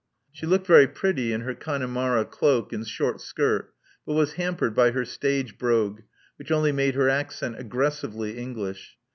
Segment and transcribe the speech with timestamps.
[0.31, 3.71] She looked very pretty in her Connemara cloak and short skirt,
[4.03, 6.01] but was hampered by her stage brogue,
[6.37, 8.97] which only made her accent aggressively English.